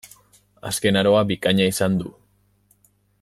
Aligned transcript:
Azken 0.69 0.97
aroa 1.01 1.21
bikaina 1.33 1.69
izan 1.75 1.99
du. 2.03 2.15